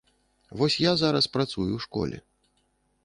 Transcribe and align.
Вось 0.61 0.77
я 0.83 0.93
зараз 1.01 1.29
працую 1.37 1.67
ў 1.67 1.79
школе. 1.85 2.17